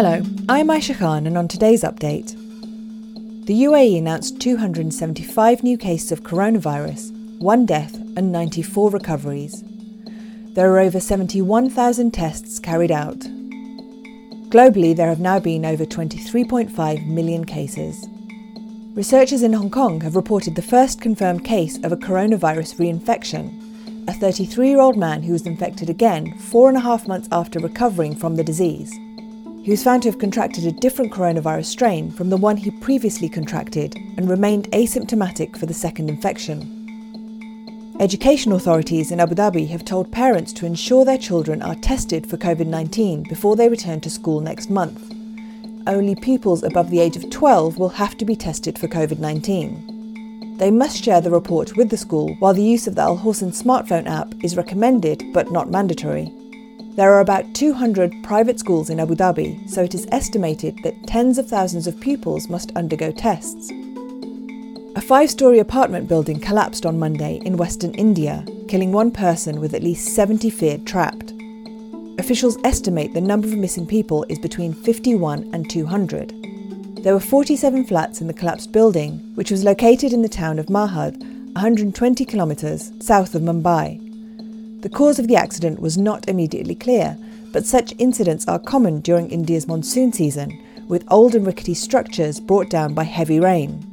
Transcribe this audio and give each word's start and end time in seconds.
Hello, 0.00 0.22
I'm 0.48 0.68
Aisha 0.68 0.96
Khan, 0.96 1.26
and 1.26 1.36
on 1.36 1.48
today's 1.48 1.82
update, 1.82 2.30
the 3.46 3.64
UAE 3.64 3.98
announced 3.98 4.40
275 4.40 5.64
new 5.64 5.76
cases 5.76 6.12
of 6.12 6.22
coronavirus, 6.22 7.10
one 7.40 7.66
death, 7.66 7.96
and 8.16 8.30
94 8.30 8.90
recoveries. 8.90 9.64
There 10.54 10.72
are 10.72 10.78
over 10.78 11.00
71,000 11.00 12.12
tests 12.12 12.60
carried 12.60 12.92
out. 12.92 13.18
Globally, 14.50 14.94
there 14.94 15.08
have 15.08 15.18
now 15.18 15.40
been 15.40 15.64
over 15.64 15.84
23.5 15.84 17.06
million 17.08 17.44
cases. 17.44 18.06
Researchers 18.94 19.42
in 19.42 19.52
Hong 19.52 19.68
Kong 19.68 20.00
have 20.02 20.14
reported 20.14 20.54
the 20.54 20.62
first 20.62 21.00
confirmed 21.00 21.44
case 21.44 21.76
of 21.82 21.90
a 21.90 21.96
coronavirus 21.96 22.76
reinfection, 22.76 24.06
a 24.08 24.12
33 24.12 24.68
year 24.68 24.80
old 24.80 24.96
man 24.96 25.24
who 25.24 25.32
was 25.32 25.44
infected 25.44 25.90
again 25.90 26.38
four 26.38 26.68
and 26.68 26.78
a 26.78 26.82
half 26.82 27.08
months 27.08 27.28
after 27.32 27.58
recovering 27.58 28.14
from 28.14 28.36
the 28.36 28.44
disease. 28.44 28.96
He 29.62 29.70
was 29.70 29.84
found 29.84 30.02
to 30.02 30.10
have 30.10 30.18
contracted 30.18 30.64
a 30.64 30.72
different 30.72 31.12
coronavirus 31.12 31.66
strain 31.66 32.10
from 32.10 32.30
the 32.30 32.36
one 32.36 32.56
he 32.56 32.70
previously 32.70 33.28
contracted 33.28 33.96
and 34.16 34.28
remained 34.28 34.70
asymptomatic 34.72 35.56
for 35.56 35.66
the 35.66 35.74
second 35.74 36.08
infection. 36.08 36.74
Education 38.00 38.52
authorities 38.52 39.10
in 39.10 39.20
Abu 39.20 39.34
Dhabi 39.34 39.68
have 39.68 39.84
told 39.84 40.12
parents 40.12 40.52
to 40.54 40.66
ensure 40.66 41.04
their 41.04 41.18
children 41.18 41.62
are 41.62 41.74
tested 41.74 42.26
for 42.28 42.36
COVID 42.36 42.66
19 42.66 43.24
before 43.24 43.56
they 43.56 43.68
return 43.68 44.00
to 44.00 44.10
school 44.10 44.40
next 44.40 44.70
month 44.70 45.12
only 45.88 46.14
pupils 46.14 46.62
above 46.62 46.90
the 46.90 47.00
age 47.00 47.16
of 47.16 47.30
12 47.30 47.78
will 47.78 47.88
have 47.88 48.16
to 48.18 48.24
be 48.24 48.36
tested 48.36 48.78
for 48.78 48.86
COVID 48.88 49.18
19. 49.18 50.56
They 50.58 50.70
must 50.70 51.02
share 51.02 51.20
the 51.20 51.30
report 51.30 51.76
with 51.76 51.88
the 51.88 51.96
school, 51.96 52.36
while 52.40 52.52
the 52.52 52.62
use 52.62 52.86
of 52.86 52.94
the 52.94 53.02
Al 53.02 53.16
Hosn 53.16 53.50
smartphone 53.52 54.06
app 54.06 54.34
is 54.44 54.56
recommended 54.56 55.24
but 55.32 55.50
not 55.50 55.70
mandatory. 55.70 56.32
There 56.98 57.12
are 57.12 57.20
about 57.20 57.54
200 57.54 58.24
private 58.24 58.58
schools 58.58 58.90
in 58.90 58.98
Abu 58.98 59.14
Dhabi, 59.14 59.70
so 59.70 59.84
it 59.84 59.94
is 59.94 60.08
estimated 60.10 60.80
that 60.82 61.06
tens 61.06 61.38
of 61.38 61.46
thousands 61.46 61.86
of 61.86 62.00
pupils 62.00 62.48
must 62.48 62.72
undergo 62.74 63.12
tests. 63.12 63.70
A 64.96 65.00
five 65.00 65.30
story 65.30 65.60
apartment 65.60 66.08
building 66.08 66.40
collapsed 66.40 66.84
on 66.84 66.98
Monday 66.98 67.40
in 67.44 67.56
western 67.56 67.94
India, 67.94 68.44
killing 68.66 68.90
one 68.90 69.12
person 69.12 69.60
with 69.60 69.74
at 69.74 69.82
least 69.84 70.12
70 70.12 70.50
feared 70.50 70.88
trapped. 70.88 71.34
Officials 72.18 72.58
estimate 72.64 73.14
the 73.14 73.20
number 73.20 73.46
of 73.46 73.56
missing 73.56 73.86
people 73.86 74.26
is 74.28 74.40
between 74.40 74.72
51 74.72 75.50
and 75.54 75.70
200. 75.70 77.04
There 77.04 77.14
were 77.14 77.20
47 77.20 77.84
flats 77.84 78.20
in 78.20 78.26
the 78.26 78.34
collapsed 78.34 78.72
building, 78.72 79.20
which 79.36 79.52
was 79.52 79.62
located 79.62 80.12
in 80.12 80.22
the 80.22 80.28
town 80.28 80.58
of 80.58 80.66
Mahad, 80.66 81.16
120 81.52 82.24
kilometres 82.24 82.90
south 82.98 83.36
of 83.36 83.42
Mumbai. 83.42 84.07
The 84.80 84.88
cause 84.88 85.18
of 85.18 85.26
the 85.26 85.34
accident 85.34 85.80
was 85.80 85.98
not 85.98 86.28
immediately 86.28 86.76
clear, 86.76 87.18
but 87.52 87.66
such 87.66 87.94
incidents 87.98 88.46
are 88.46 88.60
common 88.60 89.00
during 89.00 89.28
India's 89.28 89.66
monsoon 89.66 90.12
season, 90.12 90.56
with 90.86 91.04
old 91.10 91.34
and 91.34 91.44
rickety 91.44 91.74
structures 91.74 92.38
brought 92.38 92.70
down 92.70 92.94
by 92.94 93.02
heavy 93.02 93.40
rain. 93.40 93.84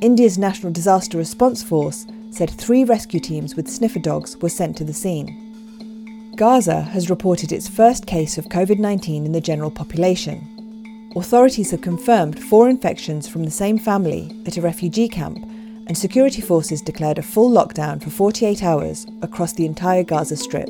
India's 0.00 0.36
National 0.36 0.72
Disaster 0.72 1.16
Response 1.16 1.62
Force 1.62 2.06
said 2.30 2.50
three 2.50 2.82
rescue 2.82 3.20
teams 3.20 3.54
with 3.54 3.68
sniffer 3.68 4.00
dogs 4.00 4.36
were 4.38 4.48
sent 4.48 4.76
to 4.76 4.84
the 4.84 4.92
scene. 4.92 6.32
Gaza 6.36 6.82
has 6.82 7.08
reported 7.08 7.52
its 7.52 7.68
first 7.68 8.06
case 8.06 8.36
of 8.36 8.48
COVID 8.48 8.80
19 8.80 9.24
in 9.24 9.32
the 9.32 9.40
general 9.40 9.70
population. 9.70 11.12
Authorities 11.14 11.70
have 11.70 11.80
confirmed 11.80 12.42
four 12.42 12.68
infections 12.68 13.28
from 13.28 13.44
the 13.44 13.50
same 13.50 13.78
family 13.78 14.30
at 14.44 14.56
a 14.56 14.60
refugee 14.60 15.08
camp, 15.08 15.38
and 15.86 15.96
security 15.96 16.40
forces 16.40 16.82
declared 16.82 17.18
a 17.18 17.22
full 17.22 17.50
lockdown 17.50 18.02
for 18.02 18.10
48 18.10 18.62
hours 18.62 19.06
across 19.22 19.52
the 19.52 19.66
entire 19.66 20.02
Gaza 20.02 20.36
Strip. 20.36 20.68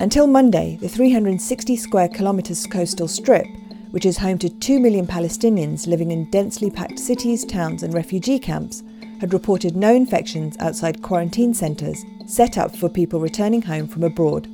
Until 0.00 0.26
Monday, 0.26 0.76
the 0.80 0.88
360 0.88 1.76
square 1.76 2.08
kilometres 2.08 2.66
coastal 2.66 3.08
strip, 3.08 3.46
which 3.90 4.04
is 4.04 4.18
home 4.18 4.38
to 4.38 4.48
2 4.48 4.80
million 4.80 5.06
Palestinians 5.06 5.86
living 5.86 6.10
in 6.10 6.30
densely 6.30 6.70
packed 6.70 6.98
cities, 6.98 7.44
towns, 7.44 7.82
and 7.82 7.94
refugee 7.94 8.38
camps, 8.38 8.82
had 9.20 9.32
reported 9.32 9.76
no 9.76 9.94
infections 9.94 10.56
outside 10.58 11.02
quarantine 11.02 11.54
centres 11.54 12.04
set 12.26 12.58
up 12.58 12.74
for 12.74 12.88
people 12.88 13.20
returning 13.20 13.62
home 13.62 13.86
from 13.86 14.02
abroad. 14.02 14.48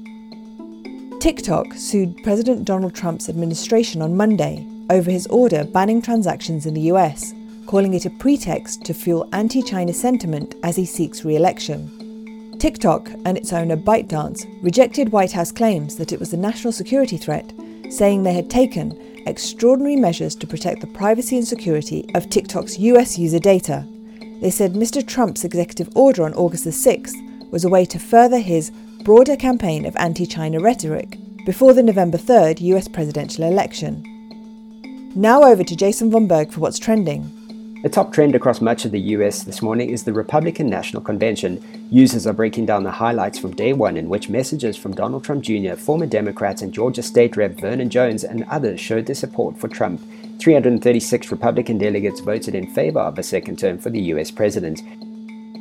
TikTok 1.20 1.72
sued 1.74 2.22
President 2.22 2.64
Donald 2.64 2.94
Trump's 2.94 3.28
administration 3.28 4.02
on 4.02 4.16
Monday 4.16 4.66
over 4.90 5.10
his 5.10 5.26
order 5.28 5.64
banning 5.64 6.02
transactions 6.02 6.66
in 6.66 6.74
the 6.74 6.92
US, 6.92 7.32
calling 7.68 7.92
it 7.92 8.06
a 8.06 8.10
pretext 8.10 8.82
to 8.82 8.94
fuel 8.94 9.28
anti 9.32 9.62
China 9.62 9.92
sentiment 9.92 10.54
as 10.62 10.74
he 10.74 10.86
seeks 10.86 11.22
re 11.22 11.36
election. 11.36 12.56
TikTok 12.58 13.10
and 13.26 13.36
its 13.36 13.52
owner 13.52 13.76
ByteDance 13.76 14.46
rejected 14.64 15.12
White 15.12 15.32
House 15.32 15.52
claims 15.52 15.94
that 15.96 16.10
it 16.10 16.18
was 16.18 16.32
a 16.32 16.36
national 16.38 16.72
security 16.72 17.18
threat, 17.18 17.52
saying 17.90 18.22
they 18.22 18.32
had 18.32 18.48
taken 18.48 19.22
extraordinary 19.26 19.96
measures 19.96 20.34
to 20.36 20.46
protect 20.46 20.80
the 20.80 20.86
privacy 20.86 21.36
and 21.36 21.46
security 21.46 22.10
of 22.14 22.30
TikTok's 22.30 22.78
US 22.78 23.18
user 23.18 23.38
data. 23.38 23.86
They 24.40 24.50
said 24.50 24.72
Mr. 24.72 25.06
Trump's 25.06 25.44
executive 25.44 25.94
order 25.94 26.24
on 26.24 26.32
August 26.34 26.64
the 26.64 26.70
6th 26.70 27.50
was 27.50 27.66
a 27.66 27.68
way 27.68 27.84
to 27.84 27.98
further 27.98 28.38
his 28.38 28.72
broader 29.04 29.36
campaign 29.36 29.84
of 29.84 29.94
anti 29.96 30.24
China 30.24 30.58
rhetoric 30.58 31.18
before 31.44 31.74
the 31.74 31.82
November 31.82 32.16
3rd 32.16 32.62
US 32.62 32.88
presidential 32.88 33.44
election. 33.44 34.02
Now 35.14 35.44
over 35.44 35.64
to 35.64 35.76
Jason 35.76 36.10
von 36.10 36.26
Berg 36.26 36.50
for 36.50 36.60
what's 36.60 36.78
trending. 36.78 37.37
A 37.84 37.88
top 37.88 38.12
trend 38.12 38.34
across 38.34 38.60
much 38.60 38.84
of 38.84 38.90
the 38.90 39.14
US 39.14 39.44
this 39.44 39.62
morning 39.62 39.90
is 39.90 40.02
the 40.02 40.12
Republican 40.12 40.68
National 40.68 41.00
Convention. 41.00 41.62
Users 41.92 42.26
are 42.26 42.32
breaking 42.32 42.66
down 42.66 42.82
the 42.82 42.90
highlights 42.90 43.38
from 43.38 43.54
day 43.54 43.72
one, 43.72 43.96
in 43.96 44.08
which 44.08 44.28
messages 44.28 44.76
from 44.76 44.96
Donald 44.96 45.22
Trump 45.22 45.44
Jr., 45.44 45.74
former 45.74 46.06
Democrats, 46.06 46.60
and 46.60 46.74
Georgia 46.74 47.04
State 47.04 47.36
Rep 47.36 47.52
Vernon 47.52 47.88
Jones 47.88 48.24
and 48.24 48.44
others 48.50 48.80
showed 48.80 49.06
their 49.06 49.14
support 49.14 49.56
for 49.56 49.68
Trump. 49.68 50.02
336 50.40 51.30
Republican 51.30 51.78
delegates 51.78 52.18
voted 52.18 52.56
in 52.56 52.66
favor 52.66 52.98
of 52.98 53.16
a 53.16 53.22
second 53.22 53.60
term 53.60 53.78
for 53.78 53.90
the 53.90 54.02
US 54.12 54.32
president. 54.32 54.82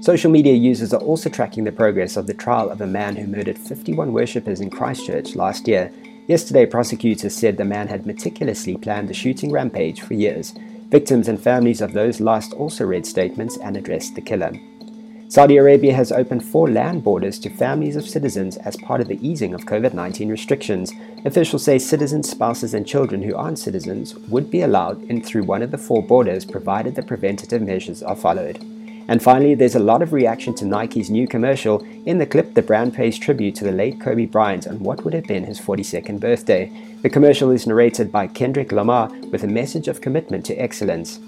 Social 0.04 0.32
media 0.32 0.54
users 0.54 0.96
are 0.96 1.02
also 1.02 1.30
tracking 1.30 1.66
the 1.66 1.72
progress 1.72 2.18
of 2.18 2.26
the 2.26 2.34
trial 2.34 2.72
of 2.72 2.82
a 2.82 2.88
man 2.88 3.16
who 3.16 3.28
murdered 3.28 3.60
51 3.60 4.12
worshippers 4.12 4.60
in 4.60 4.72
Christchurch 4.72 5.36
last 5.36 5.68
year. 5.68 5.92
Yesterday, 6.28 6.66
prosecutors 6.66 7.36
said 7.36 7.58
the 7.58 7.64
man 7.64 7.88
had 7.88 8.08
meticulously 8.08 8.76
planned 8.76 9.08
the 9.08 9.14
shooting 9.14 9.52
rampage 9.52 10.02
for 10.02 10.16
years. 10.16 10.56
Victims 10.90 11.28
and 11.28 11.38
families 11.38 11.82
of 11.82 11.92
those 11.92 12.22
lost 12.22 12.54
also 12.54 12.86
read 12.86 13.06
statements 13.06 13.58
and 13.58 13.76
addressed 13.76 14.16
the 14.16 14.22
killer. 14.22 14.54
Saudi 15.28 15.58
Arabia 15.58 15.94
has 15.94 16.14
opened 16.14 16.46
four 16.46 16.70
land 16.70 17.04
borders 17.04 17.38
to 17.40 17.50
families 17.50 17.98
of 17.98 18.08
citizens 18.08 18.56
as 18.56 18.78
part 18.78 19.02
of 19.02 19.10
the 19.10 19.20
easing 19.28 19.54
of 19.54 19.66
COVID 19.66 19.94
19 19.94 20.30
restrictions. 20.30 20.94
Officials 21.26 21.66
say 21.66 21.78
citizens, 21.78 22.30
spouses, 22.30 22.74
and 22.74 22.88
children 22.88 23.22
who 23.22 23.36
aren't 23.36 23.60
citizens 23.60 24.16
would 24.30 24.50
be 24.50 24.62
allowed 24.62 25.04
in 25.04 25.22
through 25.22 25.44
one 25.44 25.62
of 25.62 25.72
the 25.72 25.78
four 25.78 26.02
borders 26.02 26.46
provided 26.46 26.96
the 26.96 27.04
preventative 27.04 27.62
measures 27.62 28.02
are 28.02 28.16
followed. 28.16 28.64
And 29.08 29.24
finally, 29.24 29.56
there's 29.56 29.76
a 29.76 29.80
lot 29.80 30.02
of 30.02 30.12
reaction 30.12 30.54
to 30.56 30.66
Nike's 30.66 31.10
new 31.10 31.28
commercial. 31.28 31.82
In 32.06 32.18
the 32.18 32.26
clip, 32.26 32.54
the 32.54 32.62
brand 32.62 32.94
pays 32.94 33.18
tribute 33.18 33.56
to 33.56 33.64
the 33.64 33.72
late 33.72 34.02
Kobe 34.02 34.26
Bryant 34.26 34.68
on 34.68 34.80
what 34.80 35.04
would 35.06 35.14
have 35.14 35.24
been 35.26 35.46
his 35.46 35.60
42nd 35.60 36.20
birthday. 36.20 36.72
The 37.04 37.10
commercial 37.10 37.52
is 37.52 37.66
narrated 37.66 38.12
by 38.12 38.28
Kendrick 38.28 38.72
Lamar 38.72 39.10
with 39.32 39.44
a 39.44 39.48
message 39.48 39.88
of 39.88 40.02
commitment 40.02 40.46
to 40.48 40.56
excellence. 40.56 41.20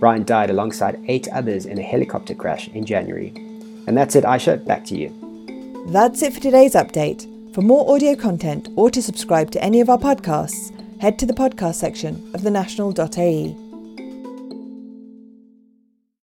Bryant 0.00 0.26
died 0.26 0.50
alongside 0.50 1.00
eight 1.08 1.28
others 1.28 1.66
in 1.66 1.78
a 1.78 1.82
helicopter 1.82 2.34
crash 2.34 2.68
in 2.68 2.86
January. 2.86 3.34
And 3.86 3.96
that's 3.96 4.16
it, 4.16 4.24
Aisha. 4.24 4.64
Back 4.64 4.84
to 4.86 4.96
you. 4.96 5.84
That's 5.88 6.22
it 6.22 6.32
for 6.32 6.40
today's 6.40 6.74
update. 6.74 7.32
For 7.54 7.62
more 7.62 7.94
audio 7.94 8.14
content 8.14 8.68
or 8.76 8.90
to 8.90 9.02
subscribe 9.02 9.50
to 9.52 9.62
any 9.62 9.80
of 9.80 9.88
our 9.88 9.98
podcasts, 9.98 10.72
head 11.00 11.18
to 11.18 11.26
the 11.26 11.32
podcast 11.32 11.76
section 11.76 12.30
of 12.34 12.40
thenational.ae. 12.42 13.65